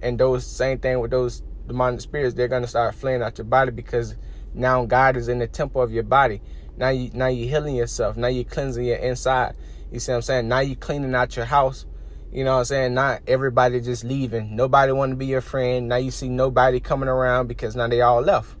And 0.00 0.20
those 0.20 0.46
same 0.46 0.78
thing 0.78 1.00
with 1.00 1.10
those 1.10 1.42
demonic 1.66 2.00
spirits, 2.00 2.36
they're 2.36 2.46
going 2.46 2.62
to 2.62 2.68
start 2.68 2.94
fleeing 2.94 3.22
out 3.22 3.38
your 3.38 3.44
body 3.44 3.72
because 3.72 4.14
now 4.54 4.84
God 4.86 5.16
is 5.16 5.26
in 5.26 5.40
the 5.40 5.48
temple 5.48 5.82
of 5.82 5.90
your 5.90 6.04
body. 6.04 6.40
Now 6.76 6.90
you 6.90 7.10
now 7.12 7.26
you're 7.26 7.48
healing 7.48 7.74
yourself. 7.74 8.16
Now 8.16 8.28
you're 8.28 8.44
cleansing 8.44 8.84
your 8.84 8.98
inside. 8.98 9.56
You 9.90 9.98
see 9.98 10.12
what 10.12 10.16
I'm 10.16 10.22
saying? 10.22 10.46
Now 10.46 10.60
you're 10.60 10.76
cleaning 10.76 11.12
out 11.16 11.34
your 11.34 11.46
house. 11.46 11.86
You 12.30 12.44
know 12.44 12.52
what 12.52 12.58
I'm 12.60 12.64
saying? 12.66 12.94
Not 12.94 13.22
everybody 13.26 13.80
just 13.80 14.04
leaving. 14.04 14.54
Nobody 14.54 14.92
want 14.92 15.10
to 15.10 15.16
be 15.16 15.26
your 15.26 15.40
friend. 15.40 15.88
Now 15.88 15.96
you 15.96 16.12
see 16.12 16.28
nobody 16.28 16.78
coming 16.78 17.08
around 17.08 17.48
because 17.48 17.74
now 17.74 17.88
they 17.88 18.00
all 18.00 18.20
left. 18.20 18.54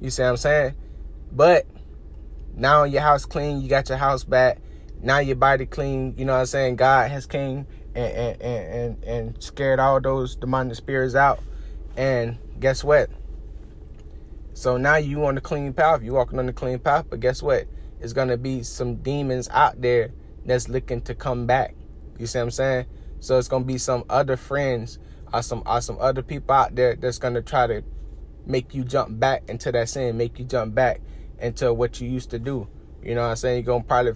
You 0.00 0.08
see 0.08 0.22
what 0.22 0.30
I'm 0.30 0.36
saying? 0.38 0.74
But 1.30 1.66
now 2.54 2.84
your 2.84 3.02
house 3.02 3.26
clean, 3.26 3.60
you 3.60 3.68
got 3.68 3.90
your 3.90 3.98
house 3.98 4.24
back. 4.24 4.62
Now 5.02 5.18
your 5.18 5.36
body 5.36 5.66
clean. 5.66 6.14
You 6.16 6.24
know 6.24 6.32
what 6.32 6.40
I'm 6.40 6.46
saying? 6.46 6.76
God 6.76 7.10
has 7.10 7.26
came 7.26 7.66
and 7.94 8.40
and 8.40 8.42
and, 8.42 9.04
and 9.04 9.42
scared 9.42 9.80
all 9.80 10.00
those 10.00 10.36
demonic 10.36 10.76
spirits 10.76 11.14
out. 11.14 11.40
And 11.96 12.38
guess 12.58 12.84
what? 12.84 13.10
So 14.54 14.76
now 14.76 14.96
you 14.96 15.24
on 15.26 15.34
the 15.34 15.40
clean 15.40 15.72
path. 15.72 16.02
You 16.02 16.12
walking 16.12 16.38
on 16.38 16.46
the 16.46 16.52
clean 16.52 16.78
path, 16.78 17.06
but 17.08 17.20
guess 17.20 17.42
what? 17.42 17.66
It's 18.00 18.12
gonna 18.12 18.36
be 18.36 18.62
some 18.62 18.96
demons 18.96 19.48
out 19.50 19.80
there 19.80 20.12
that's 20.44 20.68
looking 20.68 21.00
to 21.02 21.14
come 21.14 21.46
back. 21.46 21.74
You 22.18 22.26
see 22.26 22.38
what 22.38 22.44
I'm 22.44 22.50
saying? 22.50 22.86
So 23.20 23.38
it's 23.38 23.48
gonna 23.48 23.64
be 23.64 23.78
some 23.78 24.04
other 24.08 24.36
friends 24.36 24.98
or 25.32 25.42
some 25.42 25.62
or 25.66 25.80
some 25.80 25.98
other 26.00 26.22
people 26.22 26.54
out 26.54 26.74
there 26.74 26.96
that's 26.96 27.18
gonna 27.18 27.42
try 27.42 27.66
to 27.66 27.82
make 28.46 28.74
you 28.74 28.84
jump 28.84 29.18
back 29.18 29.44
into 29.48 29.70
that 29.72 29.88
sin, 29.88 30.16
make 30.16 30.38
you 30.38 30.44
jump 30.44 30.74
back 30.74 31.00
into 31.38 31.72
what 31.72 32.00
you 32.00 32.08
used 32.08 32.30
to 32.30 32.38
do. 32.38 32.66
You 33.02 33.14
know 33.14 33.22
what 33.22 33.28
I'm 33.28 33.36
saying? 33.36 33.64
You're 33.64 33.74
gonna 33.74 33.84
probably 33.84 34.12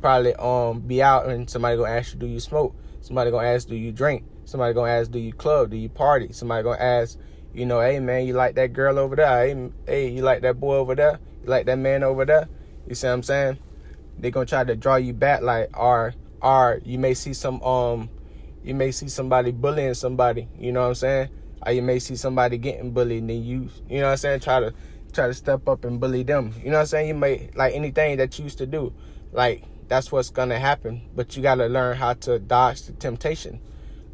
probably 0.00 0.34
um 0.34 0.80
be 0.80 1.02
out 1.02 1.26
and 1.26 1.48
somebody 1.48 1.76
gonna 1.76 1.90
ask 1.90 2.14
you, 2.14 2.20
do 2.20 2.26
you 2.26 2.40
smoke? 2.40 2.74
Somebody 3.08 3.30
gonna 3.30 3.48
ask, 3.48 3.66
do 3.66 3.74
you 3.74 3.90
drink? 3.90 4.22
Somebody 4.44 4.74
gonna 4.74 4.92
ask, 4.92 5.10
do 5.10 5.18
you 5.18 5.32
club? 5.32 5.70
Do 5.70 5.78
you 5.78 5.88
party? 5.88 6.30
Somebody 6.30 6.62
gonna 6.62 6.78
ask, 6.78 7.18
you 7.54 7.64
know, 7.64 7.80
hey 7.80 8.00
man, 8.00 8.26
you 8.26 8.34
like 8.34 8.54
that 8.56 8.74
girl 8.74 8.98
over 8.98 9.16
there? 9.16 9.46
Hey, 9.46 9.70
hey, 9.86 10.08
you 10.10 10.20
like 10.20 10.42
that 10.42 10.60
boy 10.60 10.74
over 10.74 10.94
there? 10.94 11.18
You 11.42 11.48
like 11.48 11.64
that 11.64 11.78
man 11.78 12.02
over 12.02 12.26
there? 12.26 12.50
You 12.86 12.94
see 12.94 13.06
what 13.06 13.14
I'm 13.14 13.22
saying? 13.22 13.58
They're 14.18 14.30
gonna 14.30 14.44
try 14.44 14.62
to 14.62 14.76
draw 14.76 14.96
you 14.96 15.14
back, 15.14 15.40
like, 15.40 15.74
or 15.74 16.12
or 16.42 16.82
you 16.84 16.98
may 16.98 17.14
see 17.14 17.32
some 17.32 17.62
um, 17.62 18.10
you 18.62 18.74
may 18.74 18.92
see 18.92 19.08
somebody 19.08 19.52
bullying 19.52 19.94
somebody. 19.94 20.46
You 20.58 20.72
know 20.72 20.82
what 20.82 20.88
I'm 20.88 20.94
saying? 20.96 21.28
Or 21.64 21.72
you 21.72 21.80
may 21.80 22.00
see 22.00 22.14
somebody 22.14 22.58
getting 22.58 22.90
bullied, 22.90 23.22
and 23.22 23.30
then 23.30 23.42
you, 23.42 23.70
you 23.88 24.00
know 24.00 24.08
what 24.08 24.10
I'm 24.10 24.16
saying? 24.18 24.40
Try 24.40 24.60
to 24.60 24.74
try 25.14 25.28
to 25.28 25.34
step 25.34 25.66
up 25.66 25.86
and 25.86 25.98
bully 25.98 26.24
them. 26.24 26.52
You 26.62 26.72
know 26.72 26.76
what 26.76 26.80
I'm 26.80 26.86
saying? 26.88 27.08
You 27.08 27.14
may 27.14 27.48
like 27.54 27.74
anything 27.74 28.18
that 28.18 28.38
you 28.38 28.44
used 28.44 28.58
to 28.58 28.66
do. 28.66 28.92
Like 29.32 29.64
that's 29.88 30.12
what's 30.12 30.30
gonna 30.30 30.58
happen. 30.58 31.02
But 31.14 31.36
you 31.36 31.42
gotta 31.42 31.66
learn 31.66 31.96
how 31.96 32.14
to 32.14 32.38
dodge 32.38 32.82
the 32.82 32.92
temptation 32.92 33.60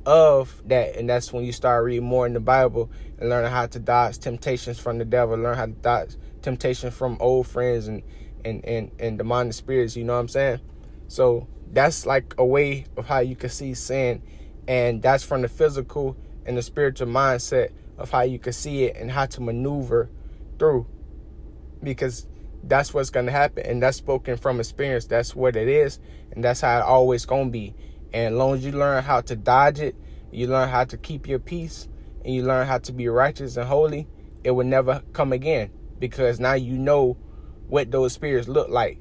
of 0.07 0.63
that. 0.67 0.97
And 0.97 1.09
that's 1.09 1.33
when 1.33 1.45
you 1.45 1.53
start 1.53 1.85
reading 1.85 2.05
more 2.05 2.27
in 2.27 2.35
the 2.35 2.41
Bible 2.41 2.91
and 3.19 3.29
learning 3.29 3.51
how 3.51 3.67
to 3.67 3.79
dodge 3.79 4.19
temptations 4.19 4.79
from 4.79 4.99
the 4.99 5.05
devil, 5.05 5.37
learn 5.37 5.57
how 5.57 5.67
to 5.67 5.73
dodge 5.73 6.17
temptation 6.43 6.91
from 6.91 7.17
old 7.21 7.47
friends 7.47 7.89
and 7.89 8.03
and, 8.45 8.63
and, 8.67 8.91
and 8.99 9.17
demonic 9.17 9.55
spirits, 9.55 9.97
you 9.97 10.05
know 10.05 10.13
what 10.13 10.21
I'm 10.21 10.29
saying? 10.29 10.61
So 11.09 11.49
that's 11.73 12.05
like 12.05 12.35
a 12.37 12.45
way 12.45 12.85
of 12.97 13.07
how 13.07 13.21
you 13.21 13.35
can 13.37 13.49
see 13.49 13.73
sin 13.73 14.23
and 14.67 15.03
that's 15.03 15.25
from 15.25 15.43
the 15.43 15.49
physical 15.49 16.17
and 16.47 16.57
the 16.57 16.63
spiritual 16.63 17.09
mindset 17.09 17.73
of 17.99 18.11
how 18.11 18.23
you 18.23 18.39
can 18.39 18.53
see 18.53 18.85
it 18.85 18.97
and 18.97 19.11
how 19.11 19.27
to 19.27 19.41
maneuver 19.41 20.09
through 20.59 20.87
because 21.83 22.27
that's 22.69 22.95
what's 22.95 23.11
to 23.11 23.33
happen 23.33 23.65
and 23.67 23.83
that's 23.83 23.97
spoken 23.97 24.37
from 24.37 24.61
experience. 24.61 25.07
That's 25.07 25.35
what 25.35 25.57
it 25.57 25.69
is 25.69 25.99
and 26.33 26.43
that's 26.43 26.61
how 26.61 26.79
it 26.79 26.83
always 26.83 27.27
to 27.47 27.51
be. 27.53 27.75
And 28.13 28.35
as 28.35 28.39
long 28.39 28.55
as 28.55 28.65
you 28.65 28.73
learn 28.73 29.03
how 29.03 29.21
to 29.23 29.37
dodge 29.37 29.81
it 29.81 29.97
you 30.35 30.49
learn 30.49 30.69
how 30.69 30.85
to 30.85 30.97
keep 30.97 31.29
your 31.29 31.39
peace 31.39 31.89
and 32.25 32.35
you 32.35 32.43
learn 32.43 32.67
how 32.67 32.79
to 32.79 32.93
be 32.93 33.07
righteous 33.07 33.57
and 33.57 33.69
holy 33.69 34.09
it 34.43 34.51
will 34.51 34.67
never 34.67 35.03
come 35.13 35.33
again 35.33 35.71
because 35.99 36.41
now 36.41 36.55
you 36.55 36.77
know 36.77 37.17
what 37.69 37.91
those 37.91 38.13
spirits 38.13 38.49
look 38.49 38.69
like. 38.69 38.99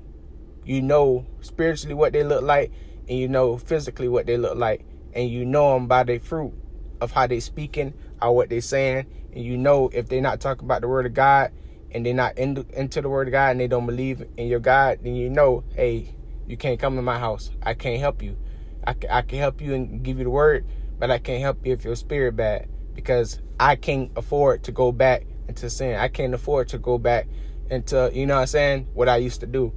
You 0.63 0.81
know 0.81 1.25
spiritually 1.41 1.95
what 1.95 2.13
they 2.13 2.23
look 2.23 2.43
like 2.43 2.71
and 3.09 3.17
you 3.17 3.27
know 3.27 3.57
physically 3.57 4.07
what 4.07 4.25
they 4.27 4.37
look 4.37 4.55
like 4.55 4.85
and 5.13 5.29
you 5.29 5.45
know 5.45 5.73
them 5.73 5.87
by 5.87 6.03
their 6.03 6.19
fruit 6.19 6.53
of 7.01 7.11
how 7.11 7.27
they 7.27 7.39
speaking 7.39 7.93
or 8.21 8.35
what 8.35 8.49
they 8.49 8.61
saying 8.61 9.05
and 9.33 9.43
you 9.43 9.57
know 9.57 9.89
if 9.91 10.07
they're 10.07 10.21
not 10.21 10.39
talking 10.39 10.65
about 10.65 10.81
the 10.81 10.87
word 10.87 11.05
of 11.05 11.13
God 11.13 11.51
and 11.93 12.05
they're 12.05 12.13
not 12.13 12.37
in, 12.37 12.65
into 12.73 13.01
the 13.01 13.09
word 13.09 13.27
of 13.27 13.31
God 13.31 13.51
and 13.51 13.59
they 13.59 13.67
don't 13.67 13.85
believe 13.85 14.25
in 14.37 14.47
your 14.47 14.59
God, 14.59 14.99
then 15.03 15.15
you 15.15 15.29
know, 15.29 15.63
hey, 15.75 16.15
you 16.47 16.57
can't 16.57 16.79
come 16.79 16.97
in 16.97 17.03
my 17.03 17.19
house. 17.19 17.51
I 17.61 17.73
can't 17.73 17.99
help 17.99 18.21
you. 18.21 18.37
I, 18.85 18.95
I 19.09 19.21
can 19.21 19.39
help 19.39 19.61
you 19.61 19.73
and 19.73 20.03
give 20.03 20.17
you 20.17 20.25
the 20.25 20.29
word, 20.29 20.65
but 20.99 21.11
I 21.11 21.19
can't 21.19 21.41
help 21.41 21.65
you 21.65 21.73
if 21.73 21.83
your 21.85 21.95
spirit 21.95 22.35
bad 22.35 22.67
because 22.93 23.39
I 23.59 23.75
can't 23.75 24.11
afford 24.15 24.63
to 24.63 24.71
go 24.71 24.91
back 24.91 25.25
into 25.47 25.69
sin. 25.69 25.97
I 25.97 26.07
can't 26.07 26.33
afford 26.33 26.69
to 26.69 26.77
go 26.77 26.97
back 26.97 27.27
into, 27.69 28.11
you 28.13 28.25
know 28.25 28.35
what 28.35 28.41
I'm 28.41 28.47
saying, 28.47 28.87
what 28.93 29.07
I 29.09 29.17
used 29.17 29.39
to 29.41 29.47
do 29.47 29.73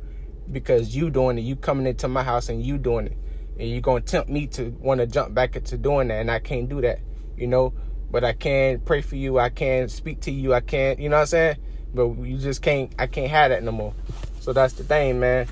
because 0.50 0.94
you 0.94 1.10
doing 1.10 1.38
it. 1.38 1.42
You 1.42 1.56
coming 1.56 1.86
into 1.86 2.08
my 2.08 2.22
house 2.22 2.48
and 2.48 2.64
you 2.64 2.78
doing 2.78 3.06
it. 3.06 3.16
And 3.58 3.70
you're 3.70 3.80
going 3.80 4.02
to 4.02 4.10
tempt 4.10 4.28
me 4.28 4.46
to 4.48 4.70
want 4.80 5.00
to 5.00 5.06
jump 5.06 5.34
back 5.34 5.56
into 5.56 5.78
doing 5.78 6.08
that. 6.08 6.20
And 6.20 6.30
I 6.30 6.38
can't 6.38 6.68
do 6.68 6.80
that, 6.82 7.00
you 7.36 7.46
know 7.46 7.72
but 8.10 8.24
I 8.24 8.32
can 8.32 8.80
pray 8.80 9.00
for 9.00 9.16
you. 9.16 9.38
I 9.38 9.48
can 9.48 9.88
speak 9.88 10.20
to 10.22 10.30
you. 10.30 10.54
I 10.54 10.60
can't, 10.60 10.98
you 10.98 11.08
know 11.08 11.16
what 11.16 11.22
I'm 11.22 11.26
saying? 11.26 11.56
But 11.96 12.10
you 12.18 12.38
just 12.38 12.62
can't, 12.62 12.94
I 12.98 13.08
can't 13.08 13.30
have 13.30 13.50
that 13.50 13.64
no 13.64 13.72
more. 13.72 13.94
So 14.40 14.52
that's 14.52 14.74
the 14.74 14.84
thing, 14.84 15.18
man. 15.18 15.48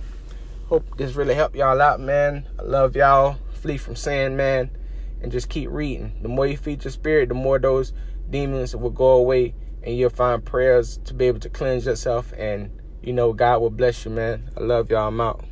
Hope 0.69 0.97
this 0.97 1.15
really 1.15 1.35
helped 1.35 1.57
y'all 1.57 1.81
out, 1.81 2.01
man. 2.01 2.47
I 2.59 2.63
love 2.63 2.95
y'all. 2.95 3.39
Flee 3.55 3.79
from 3.79 3.97
sin, 3.97 4.37
man. 4.37 4.71
And 5.23 5.33
just 5.33 5.49
keep 5.49 5.71
reading. 5.71 6.13
The 6.23 6.29
more 6.29 6.47
you 6.47 6.57
feed 6.57 6.85
your 6.85 6.93
spirit, 6.93 7.31
the 7.31 7.35
more 7.35 7.59
those 7.59 7.93
demons 8.31 8.77
will 8.77 8.91
go 8.91 9.13
away 9.13 9.55
and 9.83 9.97
you'll 9.97 10.11
find 10.11 10.45
prayers 10.45 10.99
to 11.07 11.15
be 11.15 11.27
able 11.27 11.41
to 11.41 11.49
cleanse 11.49 11.87
yourself. 11.87 12.33
And, 12.37 12.71
you 13.03 13.13
know, 13.13 13.33
God 13.33 13.61
will 13.61 13.71
bless 13.71 14.05
you, 14.05 14.11
man. 14.11 14.51
I 14.57 14.61
love 14.61 14.91
y'all. 14.91 15.09
I'm 15.09 15.21
out. 15.21 15.45